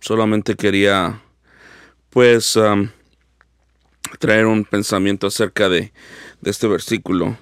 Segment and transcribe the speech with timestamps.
[0.00, 1.20] Solamente quería,
[2.10, 2.88] pues, um,
[4.18, 5.92] traer un pensamiento acerca de,
[6.44, 7.36] este versículo.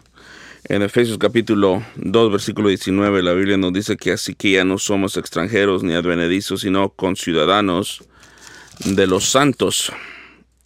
[0.64, 4.78] En Efesios capítulo 2, versículo 19, la Biblia nos dice que así que ya no
[4.78, 8.02] somos extranjeros ni advenedizos, sino conciudadanos
[8.84, 9.92] de los santos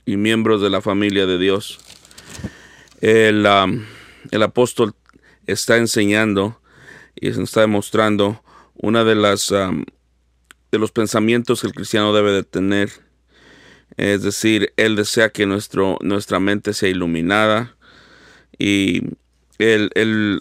[0.06, 1.78] y miembros de la familia de Dios.
[3.00, 3.46] El,
[4.30, 4.94] el apóstol
[5.46, 6.60] está enseñando
[7.14, 8.42] y está demostrando
[8.74, 9.52] una de las
[10.72, 12.90] de los pensamientos que el cristiano debe de tener.
[13.98, 17.76] Es decir, él desea que nuestro, nuestra mente sea iluminada
[18.58, 19.02] y
[19.58, 20.40] el, el,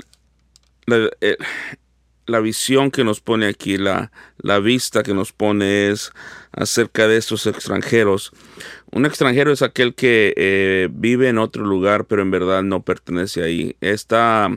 [2.25, 6.13] la, visión que nos pone aquí, la, la vista que nos pone es
[6.53, 8.31] acerca de estos extranjeros.
[8.89, 13.43] Un extranjero es aquel que eh, vive en otro lugar, pero en verdad no pertenece
[13.43, 13.75] ahí.
[13.81, 14.49] Está,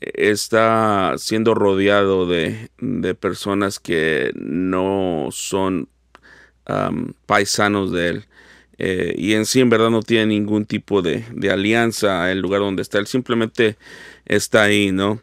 [0.00, 5.88] está siendo rodeado de, de personas que no son
[7.26, 8.24] paisanos de él.
[8.78, 12.60] Eh, y en sí en verdad no tiene ningún tipo de, de alianza el lugar
[12.60, 12.98] donde está.
[12.98, 13.76] Él simplemente
[14.26, 15.22] está ahí, ¿no?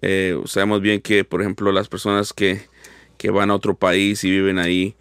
[0.00, 2.62] Eh, sabemos bien que, por ejemplo, las personas que,
[3.18, 4.96] que van a otro país y viven ahí,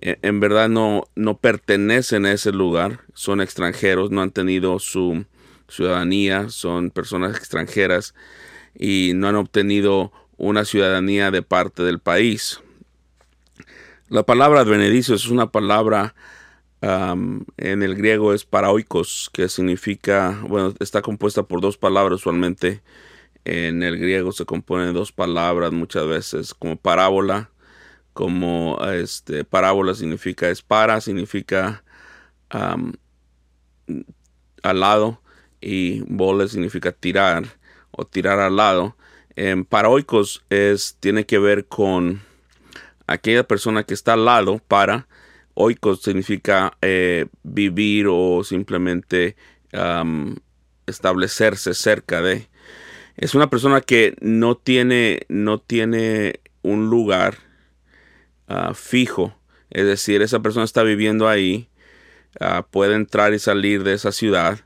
[0.00, 5.24] eh, en verdad no, no pertenecen a ese lugar, son extranjeros, no han tenido su
[5.68, 8.14] ciudadanía, son personas extranjeras
[8.74, 12.60] y no han obtenido una ciudadanía de parte del país.
[14.08, 16.14] La palabra advenedizo es una palabra
[16.80, 22.82] en el griego es paraoikos, que significa, bueno, está compuesta por dos palabras usualmente.
[23.46, 27.50] En el griego se compone de dos palabras muchas veces, como parábola,
[28.12, 31.82] como este, parábola significa es para, significa
[32.50, 32.92] al
[34.80, 35.22] lado,
[35.60, 37.44] y vole significa tirar
[37.96, 38.96] o tirar al lado.
[39.36, 42.22] En paraoikos es, tiene que ver con
[43.06, 45.06] aquella persona que está al lado para,
[45.54, 49.36] oikos significa eh, vivir o simplemente
[50.86, 52.48] establecerse cerca de.
[53.16, 57.38] Es una persona que no tiene, no tiene un lugar
[58.46, 59.36] ah, fijo.
[59.70, 61.68] Es decir, esa persona está viviendo ahí,
[62.40, 64.60] ah, puede entrar y salir de esa ciudad,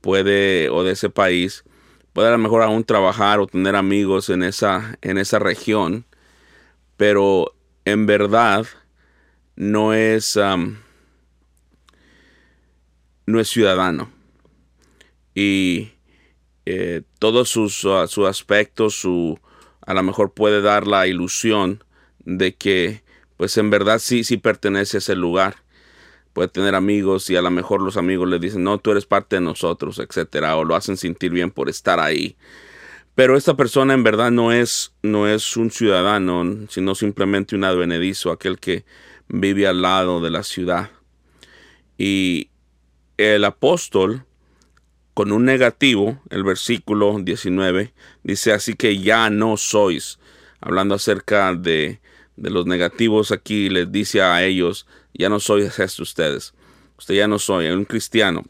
[0.00, 1.64] puede, o de ese país,
[2.18, 6.04] puede a lo mejor aún trabajar o tener amigos en esa, en esa región,
[6.96, 8.66] pero en verdad
[9.54, 10.36] no es,
[13.24, 14.10] no es ciudadano.
[15.32, 15.92] Y
[16.66, 19.38] eh, todos sus, su aspectos, su,
[19.86, 21.84] a lo mejor puede dar la ilusión
[22.24, 23.04] de que
[23.36, 25.62] pues en verdad sí, sí pertenece a ese lugar.
[26.38, 29.34] Puede tener amigos y a lo mejor los amigos le dicen, no, tú eres parte
[29.34, 32.36] de nosotros, etcétera, o lo hacen sentir bien por estar ahí.
[33.16, 38.30] Pero esta persona en verdad no es, no es un ciudadano, sino simplemente un advenedizo,
[38.30, 38.84] aquel que
[39.26, 40.90] vive al lado de la ciudad.
[41.98, 42.50] Y
[43.16, 44.24] el apóstol,
[45.14, 50.20] con un negativo, el versículo 19, dice así que ya no sois,
[50.60, 51.98] hablando acerca de,
[52.36, 56.54] de los negativos aquí, les dice a ellos, ya no sois esto ustedes,
[56.98, 58.44] usted ya no soy un cristiano.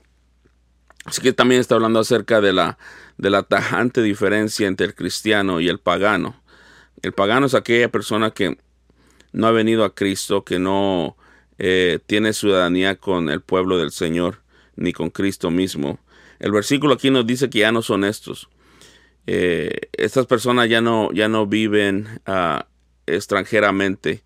[1.05, 2.79] Así que también está hablando acerca de la
[3.19, 6.41] de la tajante diferencia entre el cristiano y el pagano.
[7.03, 8.57] El pagano es aquella persona que
[9.33, 11.17] no ha venido a Cristo, que no
[11.59, 14.41] eh, tiene ciudadanía con el pueblo del Señor,
[14.77, 15.99] ni con Cristo mismo.
[16.39, 18.49] El versículo aquí nos dice que ya no son estos.
[19.27, 22.61] Eh, estas personas ya no, ya no viven uh,
[23.07, 24.23] extranjeramente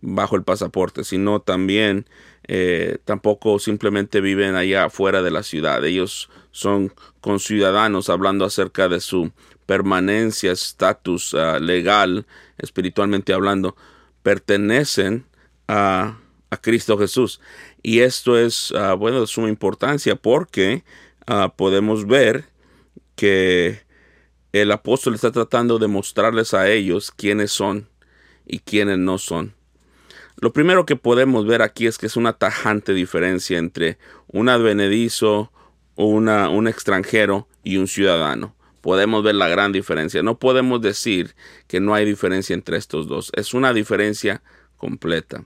[0.00, 2.06] bajo el pasaporte, sino también
[2.48, 5.84] eh, tampoco simplemente viven allá fuera de la ciudad.
[5.84, 9.32] Ellos son conciudadanos hablando acerca de su
[9.66, 12.26] permanencia, estatus ah, legal,
[12.58, 13.76] espiritualmente hablando,
[14.22, 15.26] pertenecen
[15.66, 16.18] a,
[16.50, 17.40] a, Cristo Jesús.
[17.82, 20.84] Y esto es, uh, bueno, de suma importancia porque
[21.56, 22.44] podemos ver
[23.16, 23.80] que
[24.52, 27.88] el apóstol está tratando de mostrarles a ellos quiénes son
[28.46, 29.55] y quiénes no son.
[30.38, 35.50] Lo primero que podemos ver aquí es que es una tajante diferencia entre un advenedizo,
[35.94, 38.54] una, un extranjero y un ciudadano.
[38.82, 40.22] Podemos ver la gran diferencia.
[40.22, 41.34] No podemos decir
[41.66, 43.32] que no hay diferencia entre estos dos.
[43.34, 44.42] Es una diferencia
[44.76, 45.44] completa.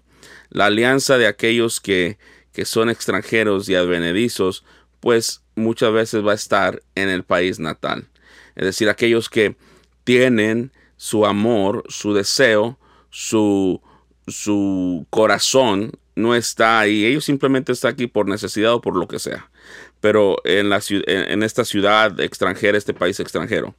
[0.50, 2.18] La alianza de aquellos que,
[2.52, 4.64] que son extranjeros y advenedizos,
[4.98, 8.08] pues muchas veces va a estar en el país natal.
[8.56, 9.56] Es decir, aquellos que
[10.04, 12.78] tienen su amor, su deseo,
[13.08, 13.80] su,
[14.30, 17.04] su corazón no está ahí.
[17.04, 19.50] Ellos simplemente están aquí por necesidad o por lo que sea.
[20.00, 23.74] Pero en, la, en esta ciudad extranjera, este país extranjero.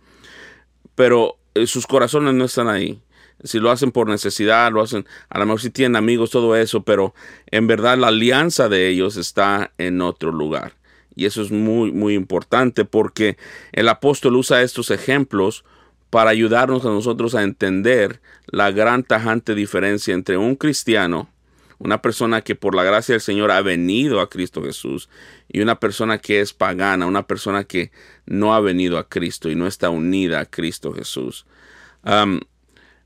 [0.95, 3.01] Pero eh, sus corazones no están ahí.
[3.44, 6.83] si lo hacen por necesidad, lo hacen, a lo mejor si tienen amigos, todo eso,
[6.83, 7.15] pero
[7.47, 10.74] en verdad la alianza de ellos está en otro lugar.
[11.15, 13.38] Y eso es muy, muy importante porque
[13.74, 15.65] el apóstol usa estos ejemplos
[16.11, 21.29] para ayudarnos a nosotros a entender la gran tajante diferencia entre un cristiano,
[21.79, 25.09] una persona que por la gracia del Señor ha venido a Cristo Jesús,
[25.47, 27.91] y una persona que es pagana, una persona que
[28.25, 31.45] no ha venido a Cristo y no está unida a Cristo Jesús.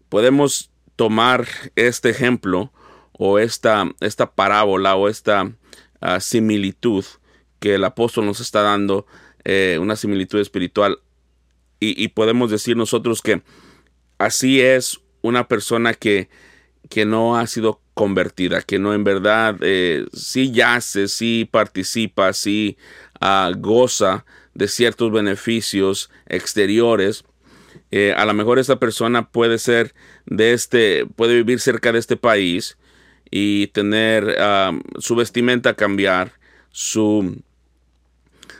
[0.09, 2.71] Podemos tomar este ejemplo
[3.13, 5.51] o esta, esta parábola o esta
[6.01, 7.05] ah, similitud
[7.59, 9.05] que el apóstol nos está dando,
[9.43, 10.99] eh, una similitud espiritual,
[11.95, 13.41] y, podemos decir nosotros que
[14.17, 16.29] así es una persona que,
[16.89, 22.77] que no ha sido convertida, que no en verdad eh, sí yace, sí participa, sí
[23.19, 27.25] ah, goza de ciertos beneficios exteriores,
[27.91, 29.93] eh, a lo mejor esa persona puede ser
[30.25, 32.77] de este, puede vivir cerca de este país
[33.29, 34.38] y tener
[34.99, 36.33] su vestimenta cambiar,
[36.69, 37.41] su,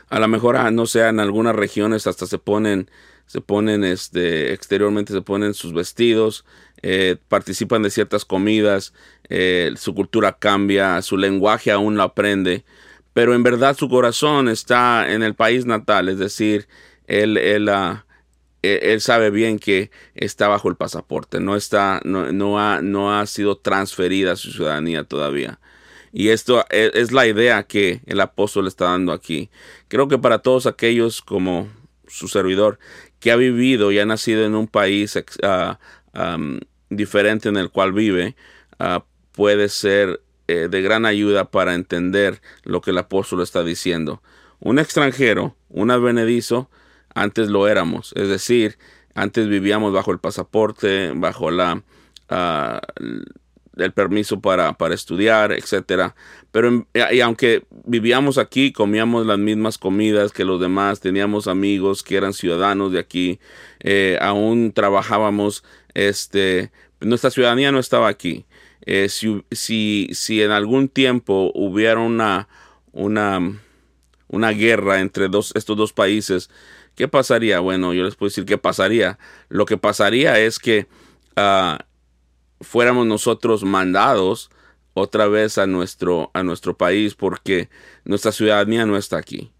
[0.08, 2.90] a lo mejor, ah, no sé, en algunas regiones hasta se ponen,
[3.26, 6.44] se ponen, este, exteriormente se ponen sus vestidos,
[6.82, 8.92] eh, participan de ciertas comidas,
[9.28, 12.64] eh, su cultura cambia, su lenguaje aún lo aprende,
[13.12, 16.68] pero en verdad su corazón está en el país natal, es decir,
[17.06, 17.98] él, él, uh,
[18.62, 23.18] e, él sabe bien que está bajo el pasaporte, no está, no, no, ha, no
[23.18, 25.58] ha sido transferida su ciudadanía todavía.
[26.12, 29.50] Y esto e, es, la idea que el apóstol está dando aquí.
[29.88, 31.68] Creo que para todos aquellos como
[32.06, 32.78] su servidor
[33.20, 35.78] que ha vivido y ha nacido en un país ah,
[36.90, 38.36] diferente en el cual vive,
[38.78, 44.22] ah, puede ser eh, de gran ayuda para entender lo que el apóstol está diciendo.
[44.60, 46.70] Un extranjero, un advenedizo,
[47.14, 48.78] antes lo éramos, es decir,
[49.14, 51.82] antes vivíamos bajo el pasaporte, bajo la
[52.30, 52.78] uh,
[53.76, 56.14] el permiso para, para estudiar, etcétera.
[56.50, 62.16] Pero y aunque vivíamos aquí, comíamos las mismas comidas que los demás, teníamos amigos que
[62.16, 63.38] eran ciudadanos de aquí,
[63.80, 65.64] eh, aún trabajábamos,
[65.94, 66.70] este,
[67.00, 68.46] nuestra ciudadanía no estaba aquí.
[68.86, 72.48] Eh, si, si, si, en algún tiempo hubiera una,
[72.92, 73.40] una,
[74.28, 76.50] una guerra entre dos, estos dos países,
[76.96, 77.60] ¿Qué pasaría?
[77.60, 79.18] Bueno, yo les puedo decir qué pasaría.
[79.50, 80.86] Lo que pasaría es que
[81.36, 81.84] ah,
[82.60, 84.50] fuéramos nosotros mandados
[84.94, 87.68] otra vez a nuestro, a nuestro país porque
[88.04, 89.50] nuestra ciudadanía no está aquí.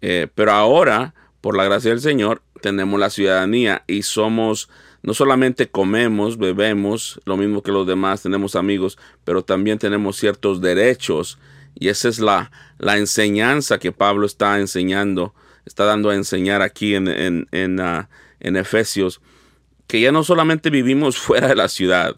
[0.00, 4.68] Eh, pero ahora, por la gracia del Señor, tenemos la ciudadanía y somos,
[5.02, 10.60] no solamente comemos, bebemos, lo mismo que los demás, tenemos amigos, pero también tenemos ciertos
[10.60, 11.38] derechos.
[11.74, 15.34] Y esa es la, la enseñanza que Pablo está enseñando
[15.64, 18.08] está dando a enseñar aquí en, en, en, ah,
[18.40, 19.20] en Efesios,
[19.90, 22.14] que ya no solamente vivimos fuera de la ciudad,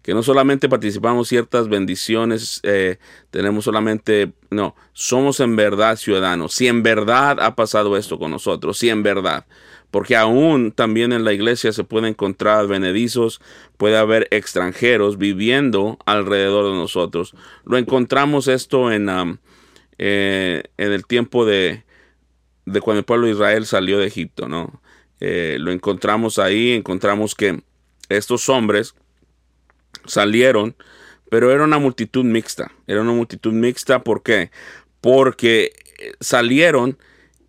[0.00, 2.98] que no solamente participamos ciertas bendiciones, eh,
[3.32, 6.54] tenemos solamente, no, somos en verdad ciudadanos.
[6.54, 9.44] Si en verdad ha pasado esto con nosotros, si en verdad,
[9.90, 13.40] porque aún también en la iglesia se puede encontrar benedizos,
[13.76, 17.34] puede haber extranjeros viviendo alrededor de nosotros.
[17.64, 19.40] Lo encontramos esto en,
[19.98, 21.82] eh, en el tiempo de,
[22.66, 24.80] de cuando el pueblo de Israel salió de Egipto, ¿no?
[25.20, 27.62] Eh, lo encontramos ahí, encontramos que
[28.08, 28.94] estos hombres
[30.04, 30.76] salieron,
[31.30, 34.50] pero era una multitud mixta, era una multitud mixta, ¿por qué?
[35.00, 36.98] Porque eh, salieron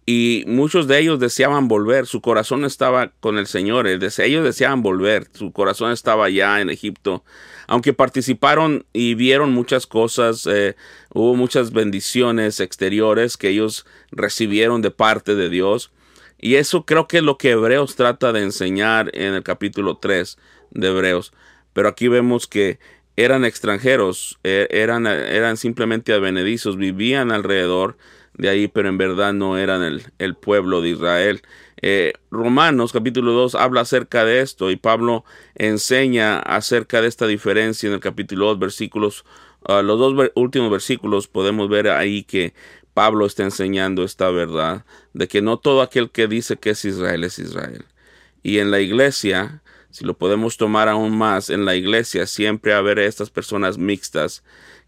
[0.09, 5.27] y muchos de ellos deseaban volver, su corazón estaba con el Señor, ellos deseaban volver,
[5.33, 7.25] su corazón estaba allá en Egipto,
[7.67, 10.77] aunque participaron y vieron muchas cosas, eh,
[11.13, 15.91] hubo muchas bendiciones exteriores que ellos recibieron de parte de Dios.
[16.39, 20.37] Y eso creo que es lo que Hebreos trata de enseñar en el capítulo 3
[20.71, 21.33] de Hebreos.
[21.73, 22.79] Pero aquí vemos que
[23.15, 27.97] eran extranjeros, e, eran, eran simplemente advenedizos, vivían alrededor
[28.35, 31.41] de ahí, pero en verdad no eran el, el pueblo de Israel.
[31.81, 35.25] Eh, Romanos capítulo 2 habla acerca de esto y Pablo
[35.55, 39.25] enseña acerca de esta diferencia en el capítulo 2 versículos,
[39.67, 42.55] uh, los dos últimos versículos podemos ver ahí que
[42.97, 47.25] Pablo está enseñando esta verdad de que no todo aquel que dice que es Israel
[47.25, 47.85] es Israel.
[48.41, 49.61] Y en la iglesia,
[49.91, 54.43] si lo podemos tomar aún más, en la iglesia siempre haber estas personas mixtas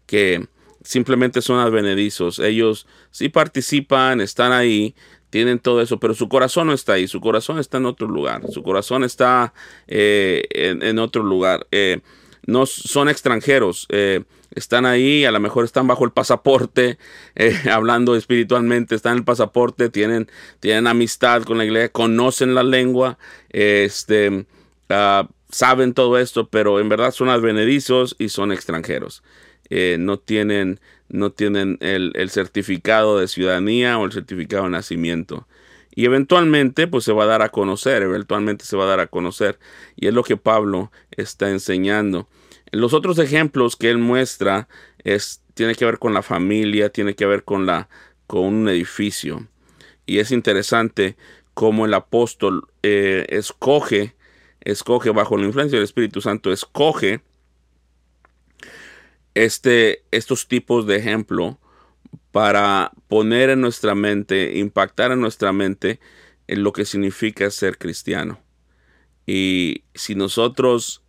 [0.06, 0.44] que
[0.82, 2.40] simplemente son advenedizos.
[2.40, 4.96] Ellos sí participan, están ahí,
[5.30, 8.42] tienen todo eso, pero su corazón no está ahí, su corazón está en otro lugar,
[8.50, 9.54] su corazón está
[9.86, 11.64] eh, en, otro lugar.
[11.70, 12.00] Eh,
[12.46, 14.22] no son extranjeros, eh,
[14.54, 16.98] están ahí, a lo mejor están bajo el pasaporte,
[17.70, 20.28] hablando espiritualmente, están en el pasaporte, tienen,
[20.58, 23.18] tienen amistad con la iglesia, conocen la lengua,
[23.50, 24.46] este,
[24.88, 29.22] ah, saben todo esto, pero en verdad son advenedizos y son extranjeros.
[29.68, 35.46] Eh, no tienen, no tienen el, el, certificado de ciudadanía o el certificado de nacimiento.
[36.00, 39.08] Y eventualmente, pues se va a dar a conocer, eventualmente se va a dar a
[39.08, 39.58] conocer.
[39.96, 42.26] Y es lo que Pablo está enseñando.
[42.72, 44.66] Los otros ejemplos que él muestra
[45.04, 47.90] es, tiene que ver con la familia, tiene que ver con, la,
[48.26, 49.46] con un edificio.
[50.06, 51.18] Y es interesante
[51.52, 54.16] cómo el apóstol eh, escoge,
[54.62, 57.20] escoge bajo la influencia del Espíritu Santo, escoge
[59.34, 61.58] este, estos tipos de ejemplo
[62.32, 66.00] para poner en nuestra mente, impactar en nuestra mente
[66.46, 68.40] en lo que significa ser cristiano.
[69.26, 71.02] Y si nosotros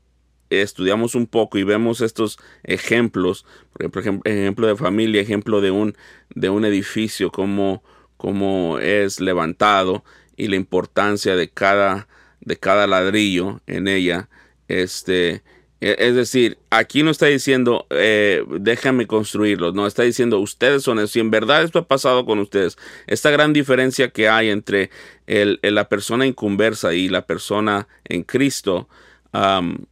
[0.50, 5.96] estudiamos un poco y vemos estos ejemplos, por ejemplo, ejemplo de familia, ejemplo de un,
[6.36, 7.84] de un edificio, cómo,
[8.18, 10.04] cómo es levantado
[10.36, 12.08] y la importancia de cada,
[12.42, 14.30] de cada ladrillo en ella,
[14.68, 15.44] este,
[15.82, 21.08] es decir, aquí no está diciendo, eh, déjame construirlo, no, está diciendo, ustedes son eso.
[21.08, 24.92] Si en verdad esto ha pasado con ustedes, esta gran diferencia que hay entre
[25.26, 28.88] la persona inconversa y la persona en Cristo,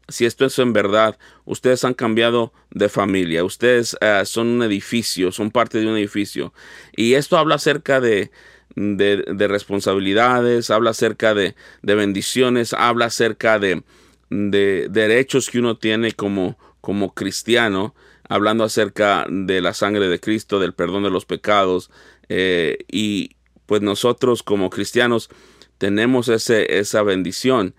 [0.10, 5.32] si esto es en verdad, ustedes han cambiado de familia, ustedes eh, son un edificio,
[5.32, 6.54] son parte de un edificio.
[6.96, 8.30] Y esto habla acerca de
[8.76, 13.82] responsabilidades, habla acerca de, de bendiciones, habla acerca de
[14.30, 17.96] de derechos que uno tiene como, como cristiano,
[18.28, 21.90] hablando acerca de la sangre de Cristo, del perdón de los pecados,
[22.30, 25.30] eh, y pues nosotros como cristianos
[25.78, 27.76] tenemos ese, esa bendición,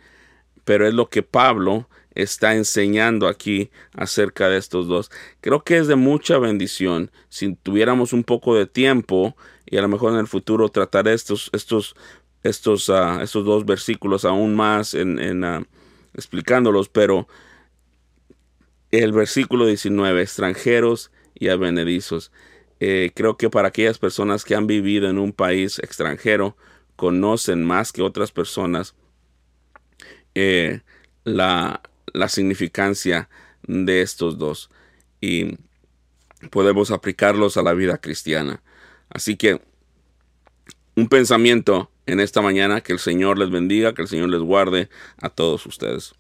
[0.65, 5.11] pero es lo que Pablo está enseñando aquí acerca de estos dos.
[5.41, 9.89] Creo que es de mucha bendición si tuviéramos un poco de tiempo y a lo
[9.89, 11.95] mejor en el futuro trataré estos, estos,
[12.43, 15.65] estos, uh, estos dos versículos aún más en, en uh,
[16.15, 17.29] explicándolos, pero
[18.91, 22.33] el versículo 19, extranjeros y advenedizos.
[22.81, 26.57] Eh, creo que para aquellas personas que han vivido en un país extranjero,
[26.97, 28.95] conocen más que otras personas
[30.35, 30.81] eh,
[31.25, 31.81] la,
[32.13, 33.29] la significancia
[33.63, 34.71] de estos dos
[35.21, 35.59] y
[36.51, 38.63] podemos aplicarlos a la vida cristiana.
[39.11, 39.61] Así que
[41.01, 42.83] un pensamiento en esta mañana.
[42.83, 44.89] Que el Señor les bendiga, que el Señor les guarde
[45.21, 46.15] a todos ustedes.